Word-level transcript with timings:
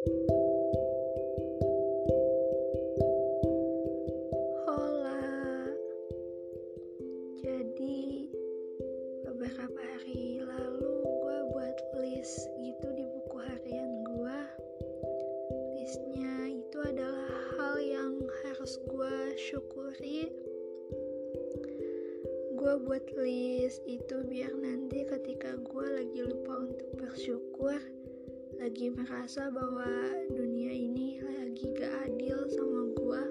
Hola. 0.00 0.16
Jadi 7.44 8.32
beberapa 9.28 9.76
hari 9.76 10.40
lalu 10.40 11.04
gue 11.04 11.38
buat 11.52 11.76
list 12.00 12.48
gitu 12.64 12.88
di 12.96 13.04
buku 13.12 13.44
harian 13.44 14.00
gue. 14.08 14.40
Listnya 15.76 16.48
itu 16.48 16.80
adalah 16.80 17.28
hal 17.60 17.76
yang 17.84 18.24
harus 18.48 18.80
gue 18.88 19.36
syukuri. 19.36 20.32
Gue 22.56 22.74
buat 22.88 23.04
list 23.20 23.84
itu 23.84 24.24
biar 24.24 24.56
nanti 24.56 25.04
ketika 25.04 25.60
gue 25.60 25.86
lagi 25.92 26.24
lupa 26.24 26.64
untuk 26.64 26.88
bersyukur, 26.96 27.76
lagi 28.60 28.92
merasa 28.92 29.48
bahwa 29.48 29.88
dunia 30.36 30.68
ini 30.68 31.16
lagi 31.24 31.64
gak 31.80 32.12
adil 32.12 32.44
sama 32.52 32.92
gue, 32.92 33.22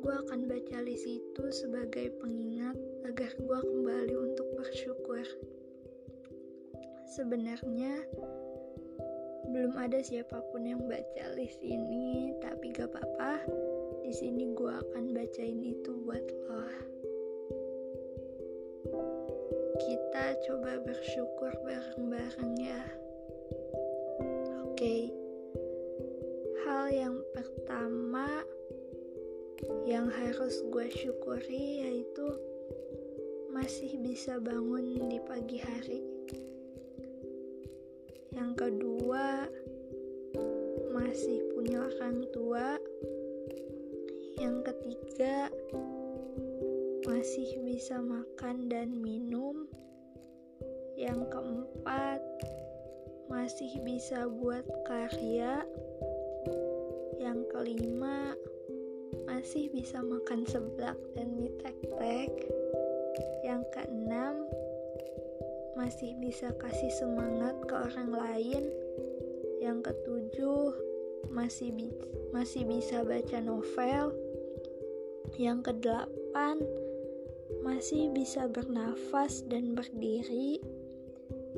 gue 0.00 0.14
akan 0.24 0.48
baca 0.48 0.80
list 0.88 1.04
itu 1.04 1.44
sebagai 1.52 2.16
pengingat 2.16 2.72
agar 3.04 3.28
gue 3.36 3.58
kembali 3.60 4.14
untuk 4.16 4.48
bersyukur. 4.56 5.20
Sebenarnya 7.12 7.92
belum 9.52 9.76
ada 9.76 10.00
siapa 10.00 10.40
pun 10.48 10.64
yang 10.64 10.80
baca 10.88 11.36
list 11.36 11.60
ini, 11.60 12.32
tapi 12.40 12.72
gak 12.72 12.88
apa-apa. 12.88 13.44
Di 14.00 14.16
sini 14.16 14.48
gue 14.56 14.72
akan 14.72 15.12
bacain 15.12 15.60
itu 15.60 15.92
buat 16.08 16.24
lo. 16.48 16.64
Kita 19.76 20.40
coba 20.48 20.80
bersyukur 20.80 21.52
bareng-bareng 21.68 22.54
Oke, 24.82 25.14
hal 26.66 26.90
yang 26.90 27.14
pertama 27.30 28.42
yang 29.86 30.10
harus 30.10 30.58
gue 30.74 30.90
syukuri 30.90 31.86
yaitu 31.86 32.26
masih 33.54 33.94
bisa 34.02 34.42
bangun 34.42 35.06
di 35.06 35.22
pagi 35.22 35.62
hari. 35.62 36.02
Yang 38.34 38.52
kedua, 38.58 39.46
masih 40.90 41.38
punya 41.54 41.86
orang 41.86 42.26
tua. 42.34 42.74
Yang 44.34 44.66
ketiga, 44.66 45.46
masih 47.06 47.54
bisa 47.62 48.02
makan 48.02 48.66
dan 48.66 48.98
minum. 48.98 49.62
Yang 50.98 51.30
keempat, 51.30 52.31
masih 53.32 53.80
bisa 53.80 54.28
buat 54.28 54.68
karya. 54.84 55.64
Yang 57.16 57.48
kelima, 57.48 58.36
masih 59.24 59.72
bisa 59.72 60.04
makan 60.04 60.44
seblak 60.44 61.00
dan 61.16 61.32
mie 61.40 61.48
tek-tek. 61.64 62.28
Yang 63.40 63.64
keenam, 63.72 64.44
masih 65.80 66.12
bisa 66.20 66.52
kasih 66.60 66.92
semangat 66.92 67.56
ke 67.64 67.72
orang 67.72 68.12
lain. 68.12 68.68
Yang 69.64 69.88
ketujuh, 69.88 70.76
masih 71.32 71.72
bi 71.72 71.88
masih 72.36 72.68
bisa 72.68 73.00
baca 73.00 73.40
novel. 73.40 74.12
Yang 75.40 75.72
kedelapan, 75.72 76.60
masih 77.64 78.12
bisa 78.12 78.44
bernafas 78.44 79.40
dan 79.48 79.72
berdiri. 79.72 80.60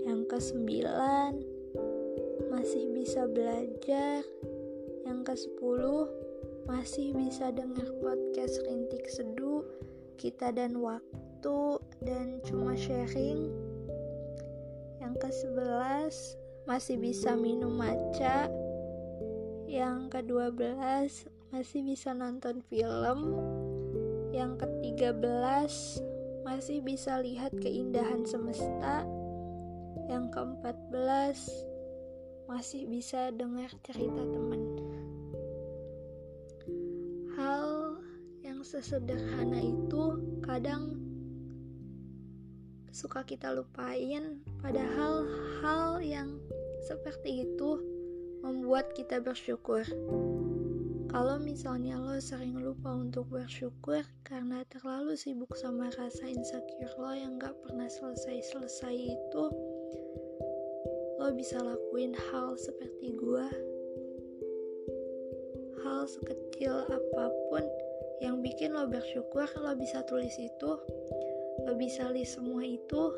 Yang 0.06 0.20
kesembilan, 0.30 1.53
masih 2.50 2.90
bisa 2.90 3.26
belajar. 3.30 4.24
Yang 5.04 5.20
kesepuluh, 5.28 6.08
masih 6.64 7.12
bisa 7.12 7.52
dengar 7.52 7.84
podcast 8.00 8.56
Rintik 8.64 9.04
Seduh, 9.12 9.62
kita 10.16 10.48
dan 10.50 10.80
waktu, 10.80 11.60
dan 12.00 12.40
cuma 12.42 12.72
sharing. 12.72 13.52
Yang 15.04 15.14
ke-11 15.20 16.14
masih 16.64 16.96
bisa 16.96 17.36
minum 17.36 17.76
maca. 17.76 18.48
Yang 19.68 19.98
ke-12 20.08 21.28
masih 21.52 21.80
bisa 21.84 22.16
nonton 22.16 22.64
film. 22.72 23.36
Yang 24.32 24.64
ke-13 24.64 25.72
masih 26.48 26.80
bisa 26.80 27.20
lihat 27.20 27.52
keindahan 27.60 28.24
semesta. 28.24 29.04
Yang 30.08 30.32
ke-14 30.32 31.73
masih 32.44 32.84
bisa 32.88 33.32
dengar 33.32 33.72
cerita 33.80 34.20
teman. 34.20 34.62
Hal 37.34 37.98
yang 38.44 38.60
sesederhana 38.60 39.58
itu 39.64 40.20
kadang 40.44 41.00
suka 42.94 43.26
kita 43.26 43.50
lupain, 43.50 44.38
padahal 44.62 45.26
hal 45.64 45.98
yang 45.98 46.38
seperti 46.86 47.42
itu 47.48 47.82
membuat 48.44 48.92
kita 48.94 49.18
bersyukur. 49.18 49.82
Kalau 51.14 51.38
misalnya 51.38 51.94
lo 51.94 52.18
sering 52.18 52.58
lupa 52.58 52.90
untuk 52.90 53.30
bersyukur 53.30 54.02
karena 54.26 54.66
terlalu 54.66 55.14
sibuk 55.14 55.54
sama 55.54 55.90
rasa 55.94 56.26
insecure 56.26 56.90
lo 56.98 57.14
yang 57.14 57.38
gak 57.38 57.54
pernah 57.62 57.86
selesai-selesai 57.86 58.94
itu, 59.14 59.44
lo 61.24 61.32
bisa 61.32 61.56
lakuin 61.56 62.12
hal 62.12 62.52
seperti 62.52 63.16
gua. 63.16 63.48
Hal 65.80 66.04
sekecil 66.04 66.84
apa 66.84 67.32
pun 67.48 67.64
yang 68.20 68.44
bikin 68.44 68.76
lo 68.76 68.84
bersyukur, 68.84 69.48
lo 69.56 69.72
bisa 69.72 70.04
tulis 70.04 70.36
itu, 70.36 70.76
lo 71.64 71.72
bisa 71.80 72.12
list 72.12 72.36
semua 72.36 72.60
itu, 72.60 73.08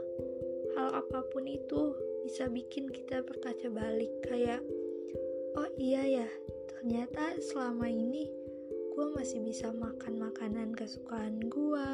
hal 0.79 1.03
apa 1.03 1.19
pun 1.35 1.51
itu 1.51 1.99
bisa 2.23 2.47
bikin 2.47 2.87
kita 2.95 3.27
berkaca 3.27 3.67
balik 3.75 4.15
kayak, 4.23 4.63
oh 5.59 5.67
iya 5.75 6.23
ya, 6.23 6.29
ternyata 6.71 7.43
selama 7.43 7.91
ini 7.91 8.31
gue 8.95 9.07
masih 9.19 9.43
bisa 9.43 9.75
makan 9.75 10.31
makanan 10.31 10.79
kesukaan 10.79 11.43
gue, 11.43 11.89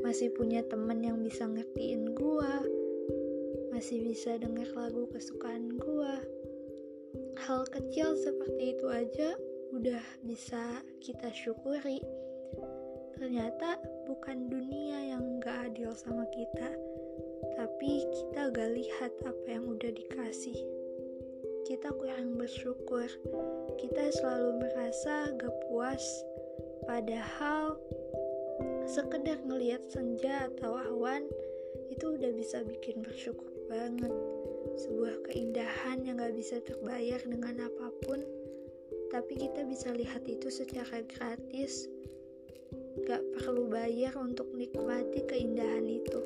masih 0.00 0.32
punya 0.32 0.64
temen 0.64 1.04
yang 1.04 1.20
bisa 1.20 1.44
ngertiin 1.44 2.16
gue, 2.16 2.77
masih 3.78 4.10
bisa 4.10 4.34
denger 4.34 4.74
lagu 4.74 5.06
kesukaan 5.14 5.78
gue. 5.78 6.14
Hal 7.46 7.62
kecil 7.70 8.18
seperti 8.18 8.74
itu 8.74 8.90
aja 8.90 9.38
udah 9.70 10.02
bisa 10.26 10.82
kita 10.98 11.30
syukuri. 11.30 12.02
Ternyata 13.14 13.78
bukan 14.10 14.50
dunia 14.50 15.14
yang 15.14 15.38
gak 15.38 15.70
adil 15.70 15.94
sama 15.94 16.26
kita, 16.34 16.74
tapi 17.54 18.02
kita 18.02 18.50
gak 18.50 18.70
lihat 18.74 19.14
apa 19.22 19.46
yang 19.46 19.70
udah 19.70 19.94
dikasih. 19.94 20.58
Kita 21.62 21.94
kurang 21.94 22.34
bersyukur, 22.34 23.06
kita 23.78 24.10
selalu 24.10 24.58
merasa 24.58 25.30
gak 25.38 25.54
puas, 25.70 26.02
padahal 26.82 27.78
sekedar 28.90 29.38
ngelihat 29.46 29.86
senja 29.86 30.50
atau 30.50 30.82
awan 30.82 31.30
itu 31.94 32.18
udah 32.18 32.34
bisa 32.34 32.66
bikin 32.66 33.06
bersyukur 33.06 33.57
banget. 33.68 34.12
Sebuah 34.80 35.28
keindahan 35.30 36.02
yang 36.02 36.18
gak 36.18 36.34
bisa 36.34 36.58
terbayar 36.64 37.20
dengan 37.22 37.68
apa 37.68 37.92
pun, 38.04 38.20
tapi 39.12 39.36
kita 39.36 39.62
bisa 39.68 39.92
lihat 39.92 40.24
itu 40.24 40.48
secara 40.48 41.04
gratis. 41.04 41.86
Gak 43.06 43.22
perlu 43.38 43.70
bayar 43.70 44.16
untuk 44.18 44.50
nikmati 44.56 45.22
keindahan 45.28 45.86
itu. 45.86 46.20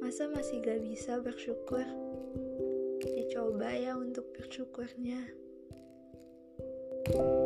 Masa 0.00 0.30
masih 0.30 0.62
gak 0.62 0.80
bisa 0.80 1.18
bersyukur? 1.20 1.84
Dicoba 3.02 3.74
ya 3.74 3.98
untuk 3.98 4.30
bersyukurnya. 4.32 5.46
thank 7.06 7.22
you 7.22 7.45